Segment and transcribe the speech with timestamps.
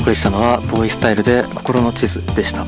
[0.00, 2.64] 送りしたのはボーイスタイルで心の地図でした、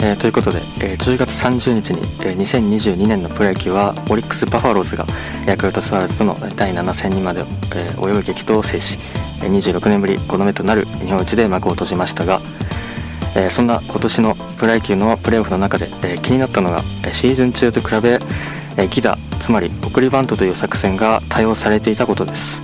[0.00, 5.04] えー、ということで、えー、10月30日に、えー、2022年のプロ野球はオリックス・バファローズが
[5.46, 7.40] ヤクルトスワローズとの第7戦にまで、
[7.74, 8.98] えー、泳ぐ激闘を制し
[9.40, 12.40] 26年ぶり5度目となる日本一で幕を閉じましたが、
[13.34, 18.20] えー、そんな今年のプロ野球のプレーオフの中で、えー、気になったのがシーズン中と比べ、
[18.76, 22.62] えー、ギダつまり送りバントという作戦が多用されていたことです。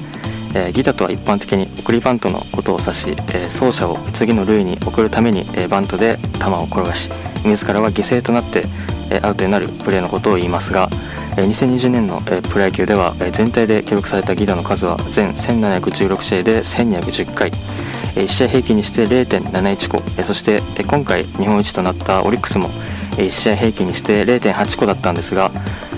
[0.55, 7.11] えー、ギタとは一般的に送りバントのことを指し、えー、走者を次の塁に送るために、えー、バントで球を転がし
[7.45, 8.67] 自らは犠牲となって、
[9.11, 10.89] えアウトになるプレーのことを言いますが、
[11.37, 17.53] え2020年の、えプロ野球では、え全体で記録されたギタの数は全1716試合で1210回、
[18.17, 22.71] え1試合平均にして0.71個、えそして、今回日本一となったオリックスも、
[23.19, 25.51] え1試合平均にして0.8個だったんですが、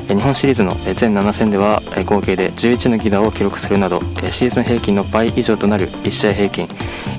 [0.09, 4.01] 日本シリーズの全7戦では合計で11の犠打を記録するなど
[4.31, 6.67] シーズン平均の倍以上となる1試合平均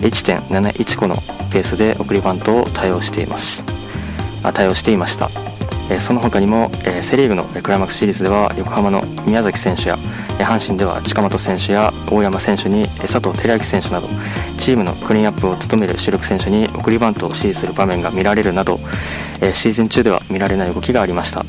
[0.01, 1.17] 1.71個の
[1.51, 3.63] ペースで送りバントを対応しています。
[4.53, 5.29] 対応していました。
[5.99, 9.97] その他にもセ・リーグのクライマックスシリーズでは横浜の宮崎選手や
[10.37, 14.07] 阪神では近本選手や大山選手に佐藤輝明選手など
[14.57, 18.79] チームのクリーンアップを務める主力選手に送りバントを指示する場面が見られるなど
[19.53, 21.43] シーズン中では見られない動きがありました。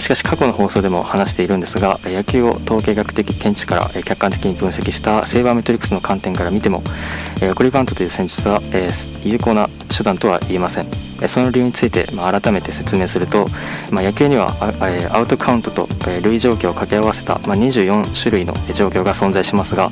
[0.00, 6.82] しかし過去の放送でも話しているんですが野球を統計学的見地から客観的に分析したセーバーメトリックスの観点から見ても
[7.40, 8.60] 送りバントという戦術は
[9.24, 10.86] 有効な手段とは言えません。
[11.28, 13.46] その理由について改めて説明すると
[13.90, 14.56] 野球には
[15.12, 15.88] アウトカウントと
[16.22, 19.90] 塁状況を掛け合わせた24種類の状況が存在しますが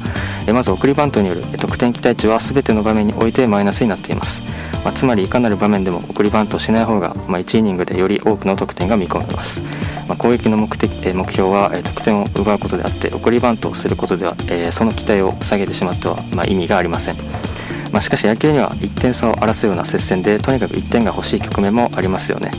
[0.52, 4.42] まず送りバントによる得点期待値は全ての場面においてマイナスになっています。
[4.84, 9.62] まつまりいかなる場面でも送りバントをしない方がま1イニングでより多くの得点が見込めます。
[10.08, 17.16] まあ、攻撃の目的目標は得点を奪うことであって送りバントをすることでは、えー、その期待を下げてしまっては、まあ、意味がありません、
[17.92, 22.50] まあ、しかし野球には1点差を争うような接戦でとにかく1点が欲しい局面もありますよね。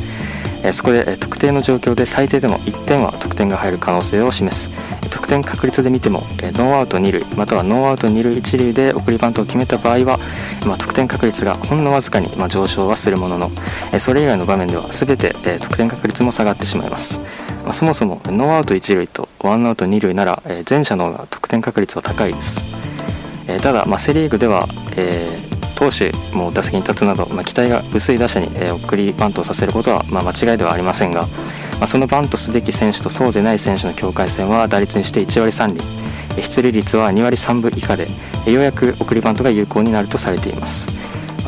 [0.63, 4.69] えそこで特定の状況で最低でも1点は得点が入る可能性を示す。
[5.09, 10.19] 得点確率で見てもノーアウト2塁またはノーアウト2塁1塁で送りバントを決めた場合は、
[10.65, 13.51] まあ、得点確率がほんのわずかにま上昇はするものの
[13.99, 17.19] それ以外の場面では全て得点確率も下がってしまいます、
[17.63, 22.63] まあ、そもそもノーアウト1塁とワンアウト2塁なら前者の方が得点確率は高いです。
[23.61, 31.27] ただ、ま、セ・リーグでは、えー投手も打席に立つなど、まあ、期待が薄い打者に、えー、送りバントをさせることは、まあ、間違いではありませんが、
[31.79, 38.07] まあ、そのバントすべき選手とそうでない選手の境界線は打率にして1割3厘出塁率は2割3分以下で
[38.45, 40.87] ようやく送りバントが有効になるとされています。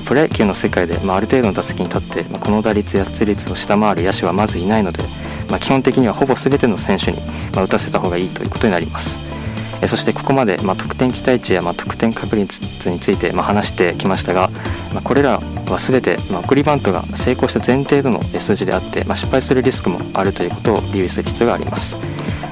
[0.06, 5.04] プロ野球の世界で、まあ、ある程度の打席に立って、まあ、この打率や出塁率を下回る野手はまずいないので、
[5.50, 7.20] まあ、基本的にはほぼ全ての選手に、
[7.56, 9.20] ま打たせた方がいいということになります。
[9.86, 12.60] えそしてここまで、まあ、得点期待値や、まあ、得点確率
[12.90, 14.50] について、まあ、話してきましたが、
[14.94, 21.98] まあ、これらは全て、まあ、送りバントが成功した前提での数字であって、まあ、失敗するリスクもあるということを留意する必要があります、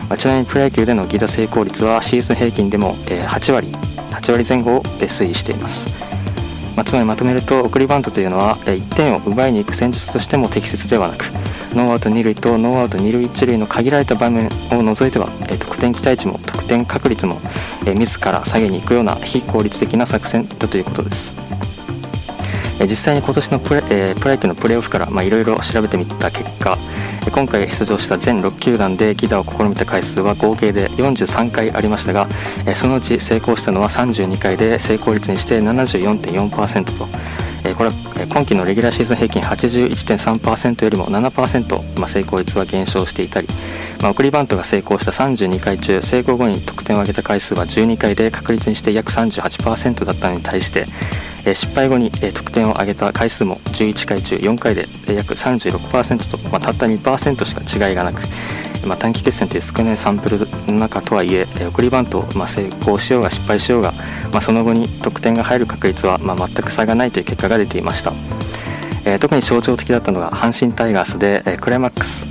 [0.10, 3.70] まあ、ちなみにプロ野球での犠打成功率はシーズン平均でも8割
[4.12, 6.13] 8割前後を推移しています。
[6.76, 11.26] まあ、つまりまとめると送りバントというのは1点を奪いに行く戦術としても適切ではなく
[11.74, 15.28] ノーアウト2塁とノーアウト2塁1塁の限られた場面を除いては
[15.60, 17.40] 得点期待値も得点確率も
[17.86, 21.63] 自ら下げに行くような非効率的な作戦だということです。
[22.84, 26.78] 実際に今年のプレ,、えー、プロ野球のプレーオフからいろいろ調べてみた結果
[27.32, 32.28] 今回出場した全6球団で犠打を試みた回数は合計で43回ありましたが
[32.76, 37.08] そのうち成功したのは32回で成功率にして74.4%と
[37.76, 37.94] これは
[38.30, 43.48] 今季のレギュラーシーズン平均81.3%よりも7%、まあ、成功率は減少していたり、
[44.02, 50.88] 送りバントが成功した32回中成功後に得点を挙げた回数は12回で確率にして約38%だったのに対して
[51.46, 58.22] 失敗後に得点を上げた回数も11回中4回で約36%と、まあ、たった2%しか違いがなく、
[58.86, 63.92] まあ、短期決戦という少ないサンプルの中とはいえ送りバントをま成功しようが失敗しようが、
[64.32, 68.14] まあ、その後に得点が入る確率はま全く差がないという結果が出ていました。
[69.06, 72.26] えー、特に象徴的だったのが阪神タイガースで、クライマックス、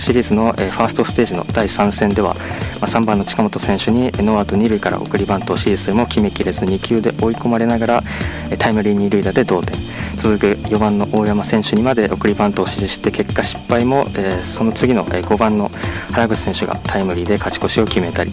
[0.00, 2.40] シリーズの、えー、ファーストステージの第3戦では、ま
[2.82, 8.02] あ、3番の近本選手にノーアウト2塁から送りバントを指示するも決めきれず2球で追い込まれながら
[8.58, 9.78] タイムリー2塁打で同点。
[10.16, 15.70] 続く4番の大山選手にまで送りバントを指示して結果失敗も、えー、その次の5番の
[16.12, 18.32] 原口選手がタイムリーで勝ち越しを決めたり。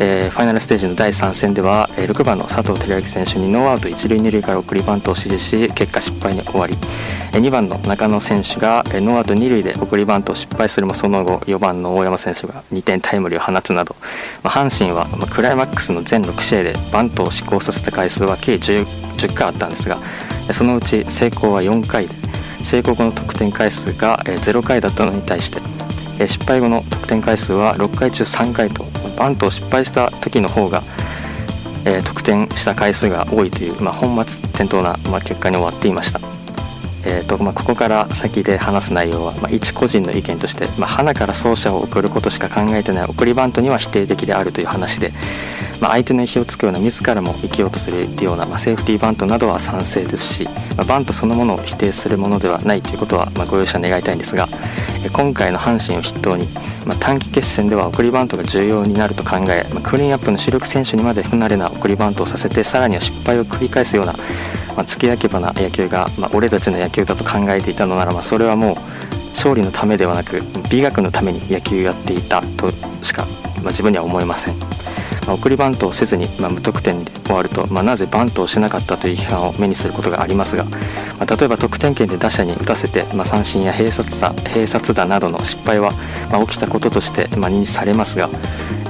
[0.00, 6.76] えー、ファイナルステージの第3戦では、え、6番の佐藤輝明選手にノーアウト一塁二塁から送りバントを指示し結果失敗に終わり、
[7.32, 13.94] え、2番の中野選手が、え、ノーアウト二塁で送りバントを失敗するもその後4番の大山選手が2点タイムリーを放つなど、
[14.42, 18.86] まあ、阪神は、ま、クライマックスの全6試合でバントを試行させた回数は計 10,
[19.16, 19.98] 10回あったんですが
[20.52, 22.14] そのうち成功は4回で
[22.64, 25.60] 成功後の得点回数が0回だったのに対して
[26.18, 28.84] 失敗後の得点回数は6回中3回と
[29.16, 30.82] バントを失敗した時の方が、
[32.04, 36.31] 得点した回数が多いという、まあ、本末転倒な、結果に終わっていました。
[37.04, 45.12] えーとまあ、ここから先で話す内容は、まあ、一個人の意見として、まあ、花から走者を送ることしか考えてない送りバントには否定的であるという話で、
[45.80, 50.44] まあ、相手の意表をつくような自らも生きようとするような、まあ、セーフティーバントなどは賛成ですし、
[50.76, 54.48] まあ、バントそのものを否定するものではないということは、まあ、ご容赦願いたいんですが
[55.12, 56.48] 今回の阪神を筆頭に、
[56.86, 64.14] まあ、短期決戦では送りバントが重要になると考え、まあ、クリーンアップの主力選手にまで不慣れな送りバントをさせてさらには失敗を繰り返すような、
[64.76, 68.76] まあ、付け焼け場な野球が、まあ、俺たちの野球だと考えていたのなら、まあ、それはもう
[69.30, 72.72] 勝利のためではなく美学のために野球をやっていたと
[73.02, 73.26] しか、
[73.62, 74.58] まあ、自分には思えません。
[75.26, 80.70] まあ、送りバントをせずに、まあ、無得点で終わると、まあ、なぜバントをしなかったという批判を目にすることがありますが、ま
[81.20, 85.92] あ、例えば得点圏で打者に打たせて、まあ、三振や併殺打併殺打などの失敗は、
[86.30, 88.28] まあ、起きたこととして、まあ、認知されますが、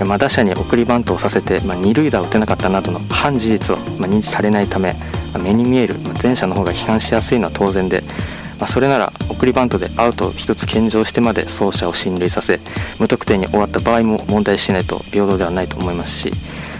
[0.04, 4.96] まあ、打者に送りバントをさせて、まあ、二塁打を打てなかったなどの反事実は、まあ、認知されないため、
[5.38, 8.02] 目に見える、前者の方が批判しやすいのは当然で、
[8.62, 12.60] まあ、それなら送りバントでアウトを1つ献上してまで走者を進塁させ
[13.00, 16.32] 無得点に終わった場合も問題しないと平等ではないと思いますし、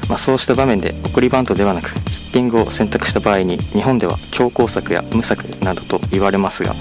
[0.08, 6.75] まあ、そうした場面で送りバントではなくヒッティングを選択した場合に日本では強攻策や無策などと言われますが、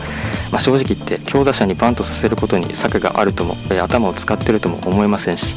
[0.52, 5.56] まあ、正直言って強打者にバントさせることに策があるとも頭を使ってるとも思えませんし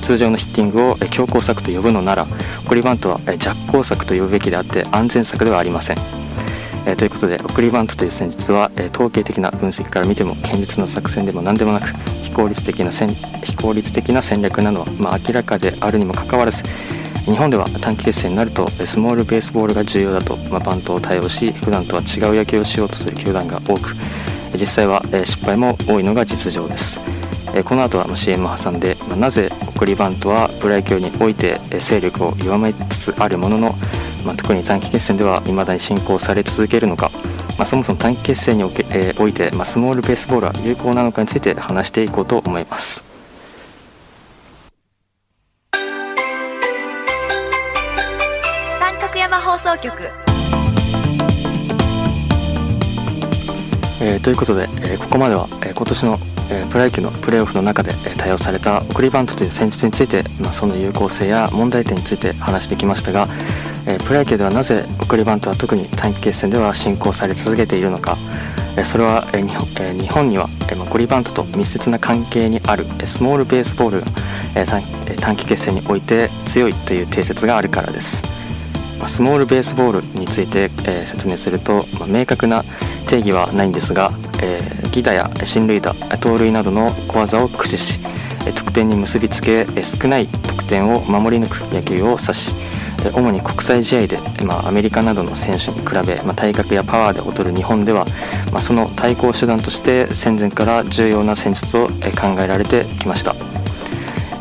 [0.00, 2.26] 通常のヒッティングを強攻策と呼ぶのなら
[2.66, 6.24] 送りバントは弱攻策と呼ぶべきであって安全策ではありません。
[6.86, 11.86] えということで送りバントという戦術は、え統計的な分析から見ても堅実な作戦でも何でもなく
[12.22, 16.62] 非効率的な非効率的な戦略なのは、まあ、明らかであるにもかかわらず
[17.24, 23.94] 日本では短期決戦になるとスモールベースボールが重要だと、まあ、バントを対応し普段とは違う野球をしようとする球団が多く
[24.52, 27.13] 実際は失敗も多いのが実情です
[27.62, 33.74] この後は CM を挟んでなぜ送りバントはプロ野球において勢力を弱めつつあるものの、
[34.24, 37.10] まあ、特に短期決戦では未だに進行され続けるのか、
[37.56, 43.04] まあ、そもそも短期決戦におけ、えー、おいて、まあ、スモールベースボールは有効なのかについて話していこうと思います。
[49.54, 50.10] 放送局、
[54.00, 56.18] えー、ということで、えー、ここまでは、えー、今年の、
[56.50, 63.28] え、プロ野球のプレーオフの中で、えー、対応された送りバントという戦術について、まあ、その有効性や問題点について話してきましたが、
[63.86, 68.16] え、プロ野球ではなぜ送りバントは特に短期決戦では進行され続けているのか
[68.76, 69.68] えそれは日本
[69.98, 74.66] 日本にはえ送りバントと密接な関係にあるスモールベースボールが
[75.20, 78.24] 短期決戦において強いという定説があるからです。
[79.06, 82.64] スモールベースボールについて、え、説明すると、まあ、明確な
[83.06, 88.00] 定義はないんですが、えー、ギタや進塁打盗塁などの小技を駆使し
[88.54, 92.54] 得点に結びつけ少ない得点を守り抜く野球を指し
[93.12, 98.06] 主に国際試合で、まあ、アメリカなどの選手に比べ、まあ、体格やパワーで劣る日本では、
[98.50, 101.92] まあ、その対抗手段として戦前から重要な戦術を考
[102.38, 103.34] えられてきました。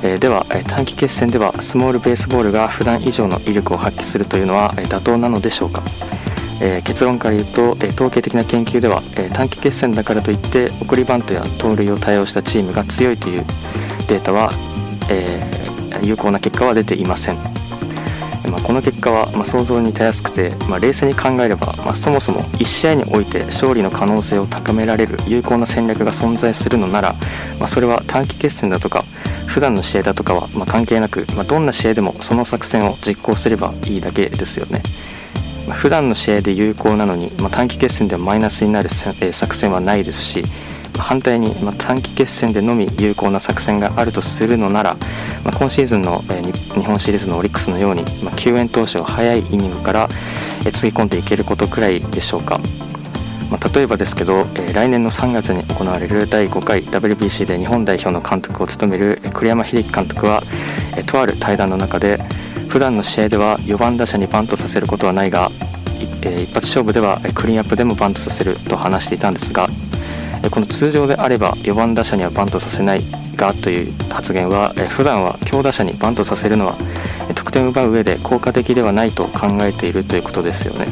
[0.01, 5.81] え、では短期決戦ではスモールベースボールが普段以上の威力を発揮するというのは妥当なのでしょうか、
[6.65, 13.45] えー、結論から言うと、えー、統計的な研究では、え短期決戦だからといって送りバントや盗塁を対応したチームが強いという
[14.07, 14.49] データは、
[15.09, 15.43] え
[16.01, 17.37] 有効な結果は出ていません
[18.49, 27.15] まあ、この結果は、まあ、想像にたやすくて、まあ、冷静に考えれば、ま、そもそも1試合において勝利の可能性を高められる有効な戦略が存在するのなら、
[27.59, 29.05] ま、それは短期決戦だとか
[29.47, 34.83] 普段の試合だとかは、ま、関係なく、ま、どんな試合でもその作戦を実行すればいいだけですよね。
[35.73, 40.43] 普段の試合で有効なのに、まあ、短期決戦ではマイナスになる、作戦はないですし、
[40.97, 44.95] 反対に、ま短期決戦でのみ有効な作戦があるとするのなら、
[45.43, 50.09] まあ、今シーズンの、えー、日本シリーズのオリックスのように、まあ、救援投手を早いイニングから、
[50.65, 52.59] えー、つぎ込んでいけることくらいでしょうか。
[53.49, 60.43] まあ、例えばですけど、えー、来年の3月に行われる第5回 WBC で日本代表の監督を務める栗山英樹監督は、
[60.95, 62.19] え、とある対談の中で
[62.73, 65.51] 普段の試合では4番打者にバントさせることはないが、
[66.23, 69.67] えー、一発勝負ではクリーンアップでもバントさせると話していたんですが
[70.49, 73.03] この通常であれば4番打者にはバントさせない
[73.35, 76.75] がという発言は普段は強打者にバントさせるのは
[77.35, 80.87] 得点を奪う上で効果的ではないと考えているということですよね。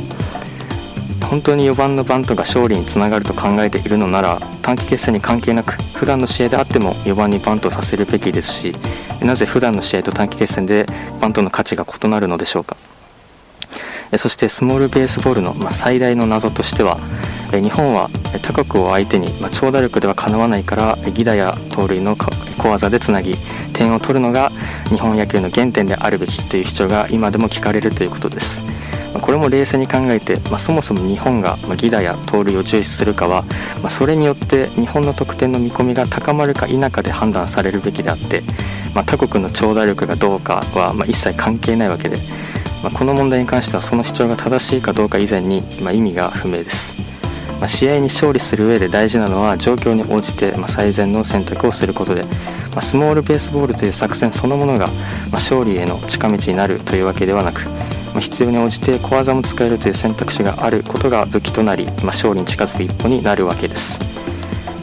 [1.31, 8.75] 本当に4番のバントが勝利につながると考えているのなら短期決戦に関係なく普段の試合であっても4番にバントさせるべきですし
[9.21, 10.85] なぜ普段の試合と短期決戦で
[11.21, 12.75] バントの価値が異なるのでしょうか。
[14.17, 16.99] そしてスモールベースボールの最大の謎としては
[17.51, 18.09] 日本は
[18.41, 22.17] 他国を相手に長打力ではかなわないから犠打や盗塁の
[22.57, 23.37] 小技でつなぎ
[23.71, 24.51] 点を取るのが
[24.89, 28.65] 日本野球の原点であるべきという主張が今でも聞かれるということです。
[29.19, 33.43] これも冷静に考えて、まあ、そもそも日本が犠打や盗塁を重視するかは、
[33.81, 38.43] まあ、それによって日本の得点の見込みが高まるか否かで判断されるべきであって、
[38.95, 42.19] まあ、他国の長打力がどうかは、ま一切関係ないわけで、
[42.83, 46.95] まこの問題に関してはその主張が正しいかどうか以前に、ま意味が不明です。
[47.59, 52.25] ま試合に勝利する上で大事なのは状況に応じて、ま最善の選択をすることで、
[52.81, 54.89] スモールベースボールという作戦そのものが、
[55.31, 57.67] 勝利への近道になるというわけではなく、
[58.19, 63.99] 必要に応じて小技も使えるという選択肢があることが武器となり、ま勝利に近づく一歩になるわけです。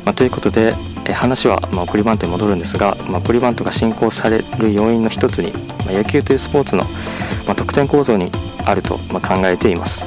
[0.04, 0.75] まあ、ということで
[1.12, 5.52] 話はま送りバントに戻るんですが、ま送りバントが進行される要因の一つに、
[5.87, 6.85] ま野球というスポーツの、
[7.56, 8.30] 得点構造に
[8.64, 10.04] あると、考えています。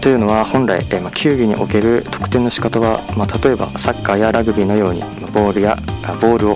[0.00, 0.84] というのは本来、
[1.14, 3.00] 球技における得点の仕方は、
[3.42, 5.76] 例えばサッカーやラグビーのようにボールや
[6.20, 6.54] ボールを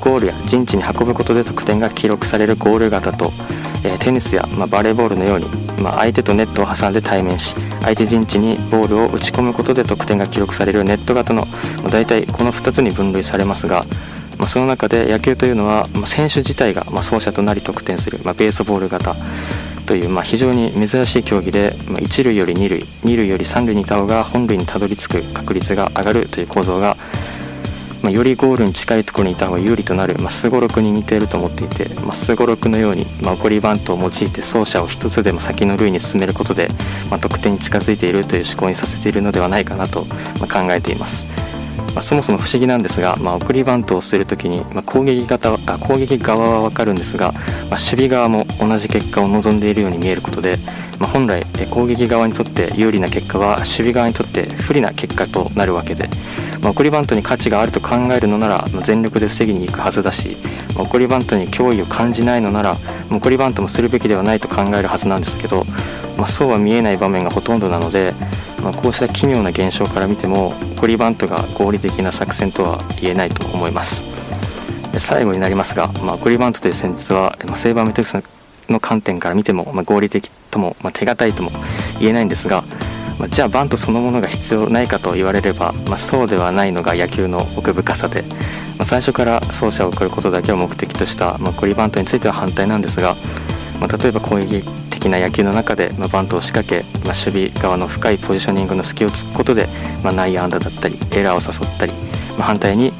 [0.00, 3.32] ゴールや陣地に運ぶことで得点が記録されるゴール型と
[3.94, 5.46] えテニスや、まバレーボールのように、
[5.78, 11.46] ま相手とネットを挟んで対面し相手陣地にボールを打ち込むことで得点が記録されるネット型の、
[11.82, 13.84] まあ大体この2つに分類されますが、
[14.38, 19.16] まその中で野球というのは、ま選手自体が、ま走者となり得点する、まベースボール型
[19.86, 26.96] という、ま非常に珍しい競技で、ま1塁より2塁2塁より3塁にいた方が本塁にたどり着く確率が上がるという構造が
[28.02, 36.68] まあ、よりゴールに近いところにいた方が有利となるすごろくに似ていると思っていてすごろくのように、まあ、送りバントを用いて走者を1つでも先の塁に進めることで、
[37.10, 40.06] まあ、得点に近づいているという思考にさせているのではないかなと、
[40.40, 41.26] ま考えています。
[41.96, 50.58] まあ、そもそも不思議なんですが、まあ、送りバントをするときに、まあ、攻撃型あ攻撃側は分かるんですが、まあ、守備側も同じ結果を望んでいるように見えることで、
[50.98, 56.10] まあ、本来攻撃側にとって有利な結果は守備側にとって不利な結果となるわけで、
[56.60, 60.36] まあ、送りバントに価値があると考えるのなら、まあ、全力で防ぎに行くはずだし、
[60.74, 62.76] まあ、送りバントに脅威を感じないのなら
[63.10, 65.64] 送りバントもするべきではないと考えるはずなんですけど、
[66.18, 68.12] まあ、そうは見えない場面がほとんどなので、
[68.66, 74.02] まあ、こうした奇妙な現象から見ても送りバントが合理的な作戦とは言えないと思います。
[74.98, 78.20] 最後になりますが、まあ、送りバントという戦術は、まあ、セーバーメトリクス
[78.68, 81.52] の観点から見ても、まあ、合理的とも、まあ、手堅いとも
[82.00, 82.64] 言えないんですが、
[83.20, 93.14] まあ、じゃあバントそのものが必要ないかと言われれば、まあ、そうではないのが野球の奥深さで、まあ、最初から走者を送ることだけを目的とした、まあ、送りバントについては反対なんですが、
[93.78, 94.64] まあ、例えば攻撃
[95.06, 99.68] 的な野球の中で、まあ、バントを仕掛け、まあ、守備側の深いポジショニングの隙を突くことで、
[100.02, 101.92] まあ、内野安打だったりエラーを誘ったり、
[102.36, 102.92] まあ、反対に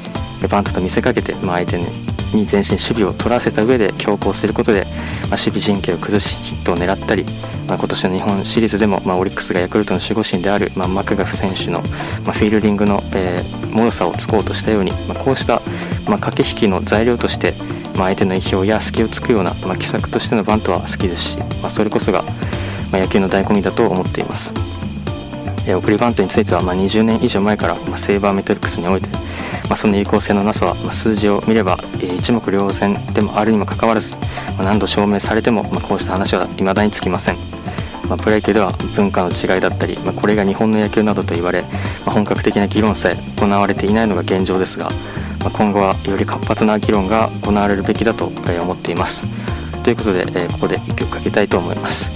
[0.49, 1.87] バントと見せかけて、まあ、相手に
[2.35, 4.91] に前進守備を取らせた上で強行することで、まあ、
[5.31, 7.25] 守備陣形を崩しヒットを狙ったり、
[7.69, 11.83] まあ、今年の日本シリーズでも、まあ、オリックスがヤクルトの守護神である、まあ、マクガフ選手の、
[12.25, 15.63] まあ、フィールディングの、えー、脆さをつこうとしたように、まあ、こうした、
[16.07, 17.55] まあ、駆け引きの材料として、
[17.97, 22.23] まあ、相手の意表や隙をつくような、まあ、奇策としてのバントは好きですし、まあ、それこそが、
[22.93, 24.55] ま、野球の醍醐味だと思っています。
[25.69, 29.09] え送りバントについては、ま、20年以上前から、ま、セーバーメトリックスにおいて、
[29.69, 34.15] ま、その有効性のなさは、ま、数字を見れば、え、一目瞭然でもあるにもかかわらず、
[34.57, 37.37] ま、何度証明されても、ま、こうした話は未だにつきません。
[38.09, 41.65] ま、プロ野球では文化の違いだったり、ま、これが日本の野球などと言われ、
[42.05, 44.88] ま、本格的な議論さえ行われていないのが現状ですが、
[45.47, 49.29] まあ、今後はより活発な議論が行われるべきだと思っています。
[49.85, 52.11] ということで、え、ここで1曲かけたいと思います。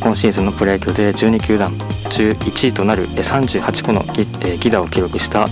[0.00, 1.74] 今シーズンのプロ野球で12球団
[2.08, 4.06] 中1位となる38個の
[4.58, 5.48] ギ打を記録した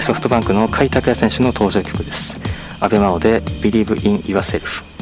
[0.00, 2.36] ソフトバンクの甲斐拓也選手の登場曲です。
[2.80, 4.93] アベマオで Believe in Yourself